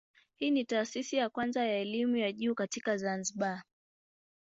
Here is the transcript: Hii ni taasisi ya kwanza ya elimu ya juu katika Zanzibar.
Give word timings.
Hii 0.35 0.51
ni 0.51 0.65
taasisi 0.65 1.15
ya 1.15 1.29
kwanza 1.29 1.65
ya 1.67 1.79
elimu 1.79 2.17
ya 2.17 2.31
juu 2.31 2.55
katika 2.55 2.97
Zanzibar. 2.97 3.63